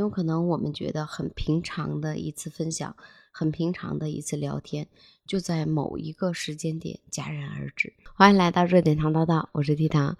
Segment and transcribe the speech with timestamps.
[0.00, 2.96] 有可能我们觉得很平常的一次分享，
[3.30, 4.88] 很平常的一次聊天，
[5.26, 7.92] 就在某一个时间点戛然而止。
[8.14, 10.16] 欢迎来到热点糖叨叨，我是提糖。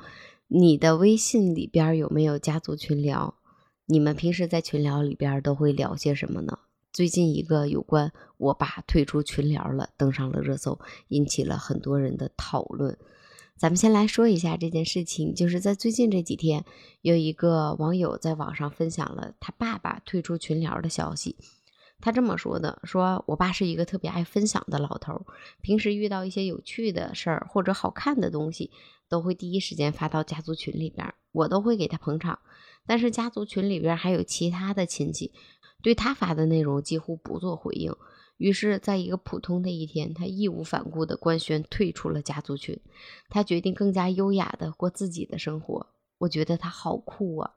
[0.48, 3.34] 你的微信里边有没有家族群聊？
[3.86, 6.58] 你们平时在群聊里边都会聊些什么呢？
[6.92, 10.78] 最近一个有关我爸退出群聊了，登上了热搜，
[11.08, 12.98] 引起了很多人的讨论。
[13.60, 16.64] 咱们先来说一下这件事情，就是在最近这几天，
[17.02, 21.36] 有一个网友在网上分享了他爸爸退出群聊的消息。
[22.00, 25.26] 他这么说的：“说我爸是一个特别爱分享的老头，
[25.60, 28.70] 平时遇到一些有趣的事儿或者好看的东西，
[29.10, 32.38] 都会第一时间发到家族群里边，我都会给他捧场。
[32.86, 35.34] 但是家族群里边还有其他的亲戚，
[35.82, 37.94] 对他发的内容几乎不做回应。”
[38.40, 42.80] 于是，在一个普通的一天，他义无反顾地官宣退出了家族群。
[43.28, 45.86] 他决定更加优雅地过自己的生活。
[46.16, 47.50] 我觉得他好酷啊！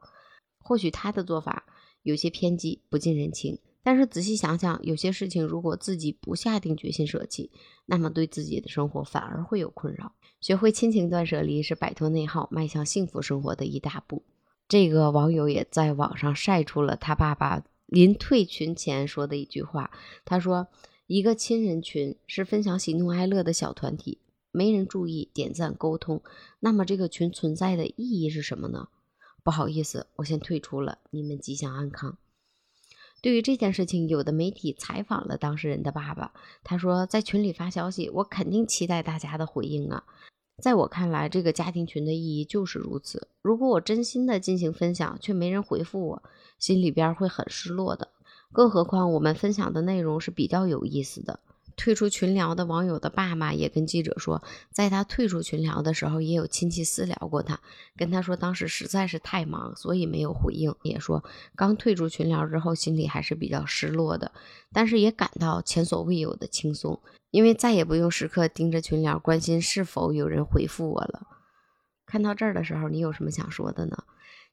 [0.59, 1.63] 或许他的做法
[2.01, 3.57] 有些偏激，不近人情。
[3.81, 7.49] 但是仔细想想，有些事情如果自己不下定决心舍弃，
[7.85, 10.11] 那么对自己的生活反而会有困扰。
[10.41, 14.23] 学会亲情断舍离，是摆脱内耗、迈向幸福生活的一大步。
[14.67, 17.63] 这个网友也在网上晒出了他爸爸。
[17.93, 19.91] 临退群前说的一句话，
[20.25, 20.67] 他说
[21.05, 24.17] ：“一个亲人群是分享喜怒哀乐的小团体，
[24.51, 26.23] 没人注意点赞沟通，
[26.59, 28.87] 那么这个群存在的意义是什么呢？”
[29.43, 32.17] 不好意思，我先退出了，你们吉祥安康。
[33.21, 40.03] 对于这件事情，有的媒体采访了当事人的爸爸，他说：“在群里发消息，我肯定期待大家的回应啊。”
[40.61, 43.27] 在我看来，这个家庭群的意义就是如此。
[43.41, 46.23] 如果我真心的进行分享，却没人回复我，
[46.59, 48.09] 心里边会很失落的。
[48.51, 51.39] 更何况我们分享的内容是比较有意思的。
[51.75, 57.59] 退出群聊的网友的爸妈也跟记者说，在他退出群聊的时候，也有亲戚私聊过他，
[57.95, 60.73] 跟他说当时实在是太忙，所以没有回应。
[60.83, 61.23] 也说
[61.55, 64.31] 刚退出群聊之后，心里还是比较失落的，
[64.71, 67.01] 但是也感到前所未有的轻松，
[67.31, 71.27] 因为再也不用时刻盯着群聊，关心是否有人回复我了。
[72.05, 74.03] 看到这儿的时候，你有什么想说的呢？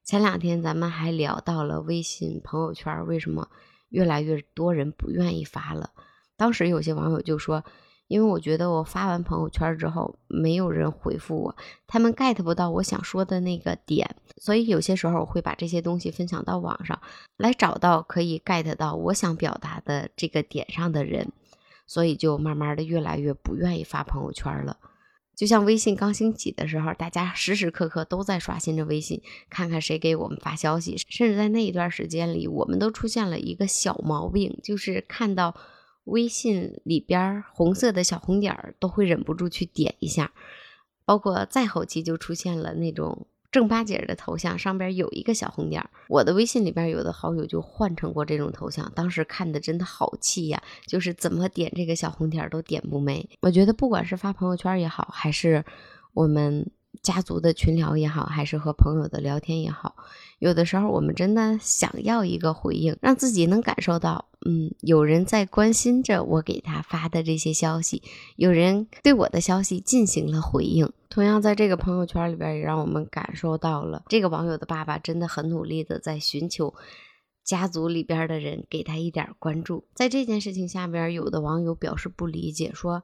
[0.03, 3.49] 前两天咱们还聊到了微信朋友圈为什么
[3.91, 5.91] 越来越多人不愿意发了。
[6.41, 7.63] 当时有些网友就说，
[8.09, 11.55] 因为我觉得我发完朋友圈之后，没有人回复我，
[11.87, 16.99] 他们 get 不到我想说的那个点，所以有些时候我会把这些东西分享到网上，
[17.37, 21.31] 来找到可以 get 到我想表达的这个点上的人，
[21.87, 24.79] 所以就慢慢的越来越不愿意发朋友圈了。
[25.37, 29.21] 就像微信刚兴起的时候，大家时时刻刻都在刷新着微信，
[29.51, 35.55] 看看谁给我们发消息，甚至在那一段时间里，我们都出现了一个小毛病，就是看到。
[36.11, 40.33] 微信里边红色的小红点儿都会忍不住去点一下，
[41.05, 45.91] 包括再后期就出现了那种正八经的头像，上边有一个小红点儿。
[46.09, 53.29] 我的微信里边有的好友就换成过这种头像，当时看的真的好气呀，就是怎么点这个小红点都点不没。
[53.41, 55.65] 我觉得不管是发朋友圈也好，还是
[56.13, 56.71] 我们。
[57.03, 59.97] 家族的群聊也好，还是和朋友的聊天也好，
[60.39, 68.03] 有的时候我们真的想要一个回应，让自己能感受到，嗯，有人在关心着我给他发的这些消息，
[68.37, 70.93] 有人对我的消息进行了回应。
[71.09, 76.75] 同样，在这个朋友圈里边，也让我们感受到了这个网友的爸爸真的很努力的在寻求
[77.43, 79.85] 家族里边的人给他一点关注。
[79.95, 83.03] 在这件事情下边，有的网友表示不理解，说。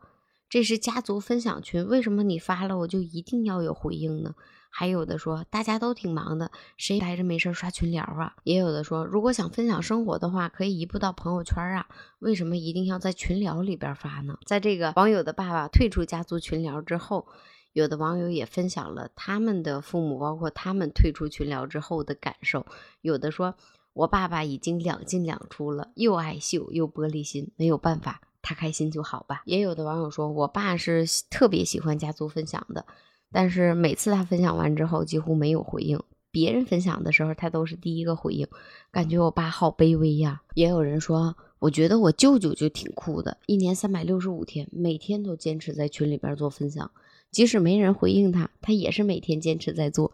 [0.49, 4.35] 这是家族分享群，为什么你发了我就一定要有回应呢？
[4.71, 8.37] 还有的说大家都挺忙的，谁来着没事刷群聊啊？
[8.45, 11.87] 也有的说如果想分享生活的话，可以移步到朋友圈啊，
[12.19, 14.39] 为什么一定要在群聊里边发呢？
[14.45, 17.27] 在这个网友的爸爸退出家族群聊之后，
[17.73, 22.67] 有的网友也分享了他们的父母，包括他们退出群聊之后的感受。
[23.01, 23.55] 有的说
[23.95, 28.21] 我爸爸已经两进两出了，又爱秀又玻璃心，没有办法。
[28.47, 29.43] 他开心就好吧。
[29.45, 32.87] 也有的网友说，我爸是特别喜欢家族分享的，
[33.33, 38.47] 但是每次他分享完之后几乎没有回应，别人分享的时候他都是第一个回应，
[38.93, 40.43] 感觉我爸好卑微呀。
[40.55, 46.89] 也有人说，我觉得我舅舅就挺酷的，一年三百六十五天，每天都坚持在群里边做分享，
[47.33, 50.13] 即使没人回应他，他也是每天坚持在做。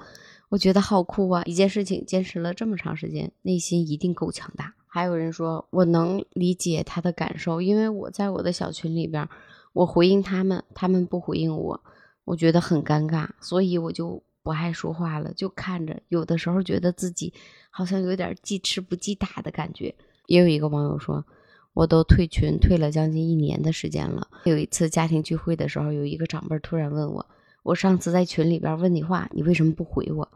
[0.49, 1.43] 我觉得好酷啊！
[1.45, 4.75] 一件事情坚持了这么长时间，内心一定够强大。
[4.95, 9.27] 还有人说，我能理解他的感受，因为我在我的小群里边，
[9.73, 11.83] 我回应他们，他们不回应我，
[12.27, 15.99] 我觉得很尴尬，所以我就不爱说话了，就看着。
[16.11, 17.33] 有的时候觉得自己
[17.71, 19.95] 好像有点记吃不记打的感觉。
[20.27, 21.25] 也有一个网友说，
[21.73, 24.29] 我都退群退了将近一年的时间了。
[24.45, 27.25] 有一次家庭聚会的时候，有一个长辈突然问我，
[27.63, 30.29] 我上次在群里边问你话，你为什么不回我？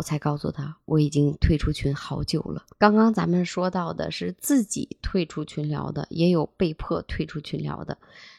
[0.00, 2.64] 我才告诉他我已经退出群好久了。
[2.78, 7.98] 刚刚咱们说到的是自己退出群聊的，也有被迫退出群聊的。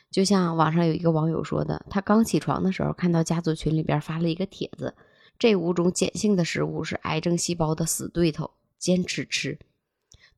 [0.09, 4.95] 就像网上有一个网友说的，他刚起床的时候看到家族群里边发了一个帖子，
[5.37, 8.49] 这五种碱性的食物是癌症细胞的死对头，
[8.79, 9.59] 坚持吃。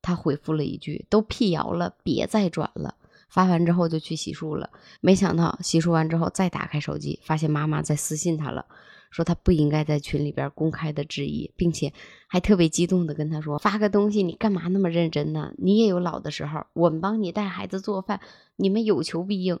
[0.02, 2.96] 他回复了一句：“都辟谣了，别再转了。”
[3.30, 4.68] 发完之后就去洗漱了，
[5.00, 8.66] 没想到洗漱完之后再打开手机，发现妈妈在私信他了，
[9.14, 11.92] 说他不应该在群里边公开的质疑，并且
[12.26, 15.52] 还特别激动的跟他说：“发个东西你干嘛那么认真呢？
[15.56, 18.18] 你也有老的时候，我们帮你带孩子做饭，
[18.56, 19.56] 你们有求必应，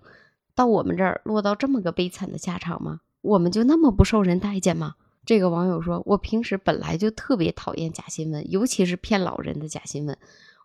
[0.56, 3.02] 到我们这儿落到这么个悲惨的下场吗？
[3.22, 10.18] 我们就那么不受人待见吗？”这个网友说：“我平时本来就特别讨厌假新闻，尤其是骗老人的假新闻。”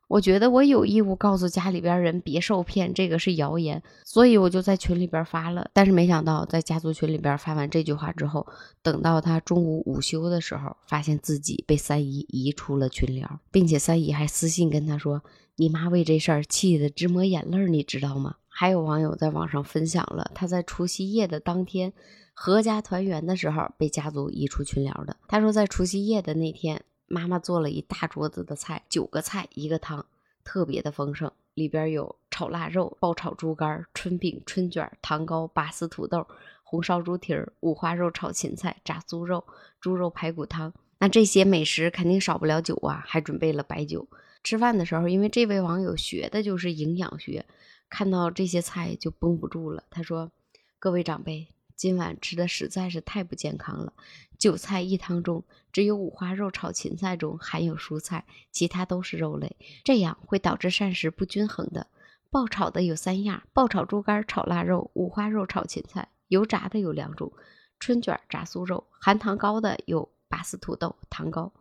[0.10, 5.70] 我觉得我有义务告诉家里边人别受骗，这个是谣言，所以我就在群里边发了。
[5.72, 8.48] 但是没想到，在家族群里边发完这句话之后，
[8.82, 15.22] 等到他中午午休的时候，发现自己被三姨移出了群聊，并且三姨还私信跟他说
[15.58, 21.94] ：“你妈为这事儿气得直抹眼泪，你知道吗？”还有网友在网上分享了他在除夕夜的当天，
[22.36, 25.16] 阖家团圆的时候被家族移出群聊的。
[25.28, 26.82] 他说，在除夕夜的那天。
[27.10, 30.06] 妈妈做了一大桌子的菜，九个菜一个汤，
[30.44, 31.32] 特别的丰盛。
[31.56, 36.26] 里边有炒腊肉、爆炒猪肝、春饼、春卷、糖糕、拔丝土豆、
[36.64, 39.44] 红烧猪蹄儿、五花肉炒芹菜、炸猪肉、
[39.82, 40.72] 猪肉排骨汤。
[41.00, 44.08] 那这些美食肯定少不了酒啊，还准备了白酒。
[44.42, 47.46] 吃饭的时候，因为这位网友学的就是营养学，
[47.90, 49.84] 看到这些菜就绷不住了。
[49.90, 50.32] 他说
[50.80, 53.94] ：“各位长辈。”今晚吃的实在是太不健康了，
[54.38, 59.56] 九菜一汤中只有五花肉炒芹菜中含有蔬菜，其他都是肉类，
[59.86, 61.88] 这样会导致膳食不均衡的。
[62.30, 67.32] 爆炒的有三样：爆炒猪肝、炒腊肉、五花肉炒芹菜；油炸的有两种：
[67.80, 71.54] 春卷、炸酥肉；含糖高的有拔丝土豆、糖糕；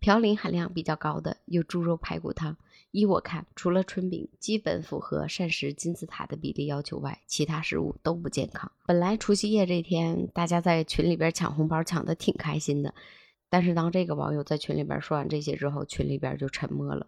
[0.00, 2.56] 嘌呤含量比较高的有猪肉排骨汤。
[2.92, 8.70] 依我看，除了春饼基本符合膳食金字塔的比例要求外，其他食物都不健康。
[8.86, 12.92] 本来除夕夜这天，大家在群里边抢红包抢的挺开心的，
[13.48, 17.06] 但是当这个网友在群里边说完这些之后，群里边就沉默了。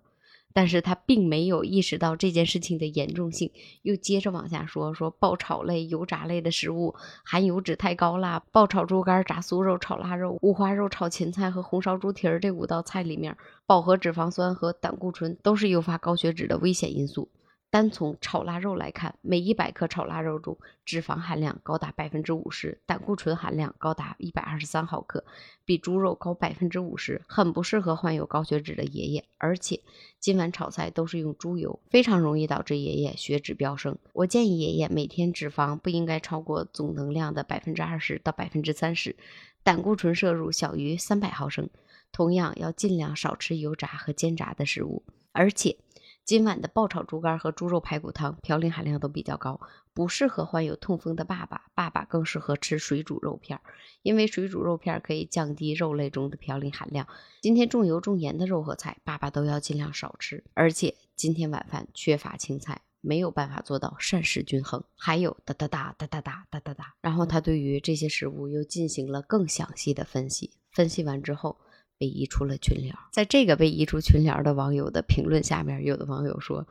[0.52, 3.50] 但是他并没有意识到这件事情的严重性，
[3.82, 6.94] 又接着往下说：说爆炒类、油炸类的食物
[7.24, 17.28] 含油脂太高啦，爆炒猪肝、炸酥肉、炒腊肉、五花肉炒芹菜和红烧猪蹄儿这五道菜里面，饱和脂肪酸和胆固醇都是诱发高血脂的危险因素。
[17.72, 25.24] 单从炒腊肉来看，每一百克炒腊肉中脂肪含量高达百分之五十，胆固醇含量高达一百二十三毫克，
[25.64, 29.24] 比猪肉高百分之五十，很不适合患有高血脂的爷爷。
[29.38, 29.80] 而且
[30.20, 33.96] 今晚炒菜都是用猪油，非常容易导致爷爷血脂飙升。
[34.12, 39.16] 我建议爷爷每天脂肪不应该超过总能量的百分之二十到百分之三十，
[39.62, 41.70] 胆固醇摄入小于三百毫升。
[42.12, 45.02] 同样要尽量少吃油炸和煎炸的食物，
[45.32, 45.78] 而且。
[46.24, 49.60] 今晚的爆炒猪肝和猪肉排骨汤嘌呤含量都比较高，
[49.92, 51.62] 不适合患有痛风的爸爸。
[51.74, 53.58] 爸爸更适合吃水煮肉片，
[54.02, 57.08] 因为水煮肉片可以降低肉类中的嘌呤含量。
[57.40, 60.44] 今天重油重盐的肉和菜，爸爸都要尽量少吃。
[60.54, 64.84] 而且今天晚饭缺乏青菜，没有办法做到膳食均衡。
[64.94, 66.94] 还有哒哒哒哒哒哒哒哒哒。
[67.00, 70.52] 然后他对于这些食物又进行了更详细的分析。
[70.70, 71.56] 分析完之后。
[72.02, 76.66] 被移出了群聊，在这个被移出群聊的网友的评论下面，有的网友说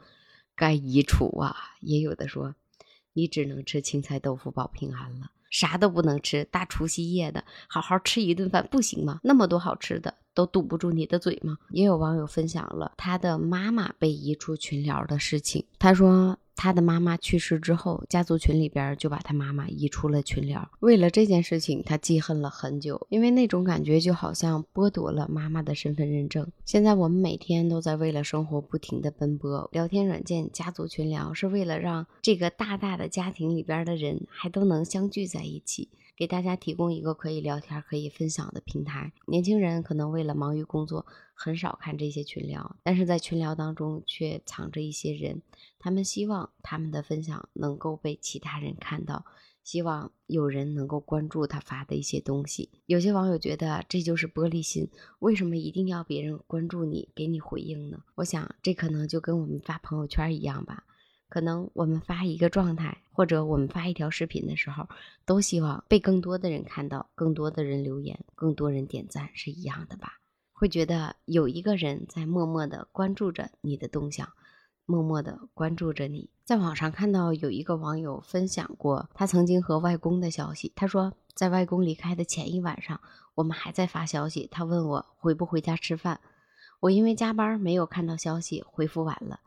[0.58, 2.54] 该移除啊，也有的说
[3.14, 6.44] 你只能吃青菜豆腐保平安了，啥都不能吃。
[6.52, 9.22] 大除夕夜的，好好吃一顿饭不行吗？
[9.24, 11.58] 那么多好吃的都堵不住你的嘴吗？
[11.70, 16.38] 也有网友分享了他的妈妈被移出群聊的事情，他说。
[16.64, 20.70] 他的妈妈去世之后，家族群里边就把他妈妈移出了群聊。
[20.82, 26.48] 为了这件事情，他记恨了很久，因为那种感觉就好像剥夺了妈妈的身份认证。
[26.64, 35.90] 现在我们每天都在为了生活不停的奔波，聊天软件家族群聊是为了让这个大大的家庭里边的人还都能相聚在一起。
[36.22, 39.12] 给大家提供一个可以聊天、可以分享的平台。
[39.26, 45.42] 年轻人可能为了忙于工作，很少看这些群聊，但是在群聊当中却藏着一些人，
[45.80, 49.26] 他们希望他们的分享能够被其他人看到，
[49.64, 52.70] 希望有人能够关注他发的一些东西。
[52.86, 54.88] 有些网友觉得这就是玻璃心，
[55.18, 58.00] 为什么一定要别人关注你、给你回应呢？
[58.14, 60.84] 我想这可能就跟我们发朋友圈一样吧。
[61.32, 64.86] 可能我们发一个状态，或者我们发一条视频的时候，
[65.26, 70.20] 都希望被更多的人看到，更多的人留言，更多人点赞，是一样的吧？
[70.52, 74.28] 会觉得有一个人在默默的关注着你的动向，
[74.86, 76.30] 默默的关注着你。
[76.44, 83.00] 在网上看到有一个网友分享过他曾经和外公的消息，他说在外公离开的前一晚上，
[83.36, 84.50] 我们还在发消息。
[84.52, 86.20] 他问我回不回家吃饭，
[86.82, 89.40] 我因为加班没有看到消息，回复晚了。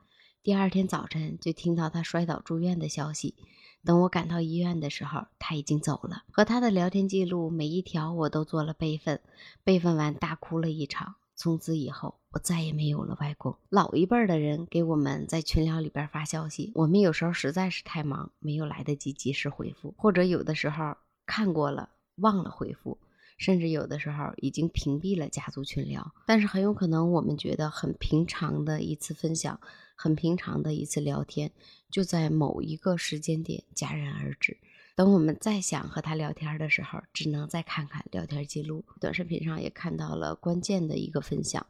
[0.45, 3.35] 第二天早晨就听到他摔倒住院的消息。
[3.83, 6.25] 等我赶到医院的时候，他已经走了。
[6.31, 9.23] 和他的聊天记录每一条我都做了备份，
[9.65, 11.15] 备份完大哭了一场。
[11.35, 13.57] 从此以后，我再也没有了外公。
[13.71, 22.99] 老一辈的人给我们在群聊里边发消息，我们有时候实在是太忙，没有来得及及时回复，或者有的时候看过了忘了回复，
[23.37, 26.13] 甚至有的时候已经屏蔽了家族群聊。
[26.27, 29.61] 但是很有可能我们觉得很平常的一次分享，
[29.97, 31.51] 很平常的一次聊天，
[31.91, 34.59] 就在某一个时间点戛然而止。
[34.97, 38.85] 等我们再想和他聊天的时候，只能再看看聊天记录。
[39.01, 41.67] 短视频上也看到了关键的一个分享，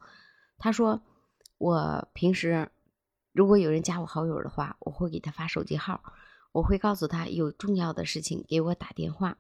[0.59, 1.01] 他说
[1.57, 2.69] ：“我平时
[3.33, 6.03] 如果有人加我好友的话，我会给他发手机号，
[6.53, 9.39] 我会告诉他有重要的事情给我打电话。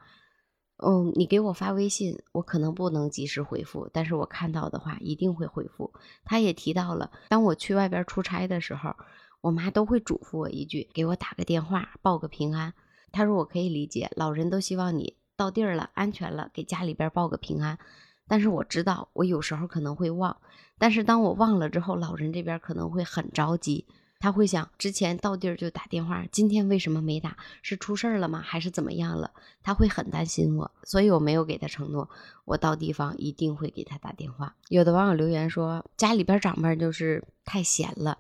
[0.78, 5.92] 嗯，你给我发微信，我可能不能及时回复，但是我看到的话一定会回复。”
[6.24, 8.94] 他也提到了，当我去外边出差的时候，
[9.40, 12.74] 我妈都会嘱咐我一句：“给我打个电话，报个平安。”
[13.12, 17.78] 他说：“我可以理解，老人都希望你到地儿了、安全了，给家里边报个平安。
[18.26, 20.36] 但是我知道，我有时候可能会忘。
[20.78, 23.86] 但是当我忘了之后，老人这边可能会很着急，
[24.24, 27.36] 他会想之前到地儿就打电话，今天为什么没打？
[27.60, 28.40] 是出事儿了吗？
[28.42, 29.30] 还是怎么样了？
[29.62, 32.08] 他会很担心我，所以我没有给他承诺，
[32.46, 34.56] 我到地方一定会给他打电话。
[34.70, 38.16] 有的网友留言说，家里边长辈就是太闲了，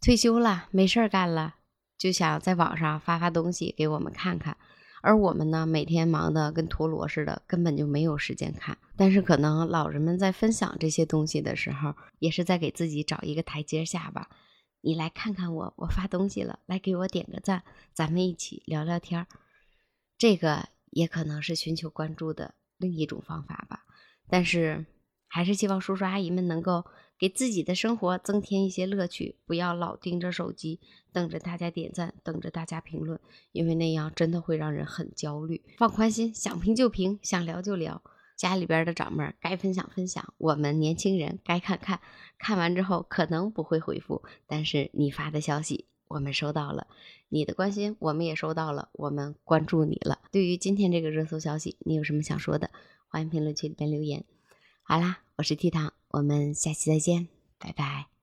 [0.00, 1.56] 退休了，没事儿干了。”
[1.98, 4.56] 就想在网上发发东西给我们看看，
[5.02, 8.78] 而我们呢，每天忙得跟陀螺似的，根本就没有时间看。
[8.96, 14.28] 但是可能老人们在分享这些东西的时候，也是在给自己找一个台阶下吧。
[14.84, 19.26] 你来看看我，我发东西了，来给我点个赞，咱们一起聊聊天儿。
[20.18, 23.84] 这个也可能是寻求关注的另一种方法吧。
[24.28, 24.86] 但是
[25.26, 26.84] 还是希望叔叔阿姨们能够。
[27.16, 30.80] 给自己的生活增添一些乐趣，不要老盯着手机，
[31.12, 33.18] 等着大家点赞，等着大家评论，
[33.52, 35.62] 因为那样真的会让人很焦虑。
[35.78, 38.02] 放宽心，想评就评，想聊就聊。
[38.36, 42.00] 家里边的长辈该分享分享，我们年轻人该看看。
[42.38, 46.86] 看完之后可能不会回复，但是你发的消息我们收到了，
[47.28, 50.20] 你的关心我们也收到了，我们关注你了。
[50.30, 52.70] 对于今天这个热搜消息，你有什么想说的？
[53.08, 54.24] 欢迎评论区里边留言。
[54.82, 55.92] 好啦，我是 T 糖。
[56.08, 58.13] 我们下期再见，拜拜。